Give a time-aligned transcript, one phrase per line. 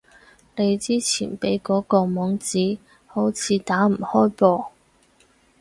[0.55, 4.65] 你之前畀嗰個網址，好似打唔開噃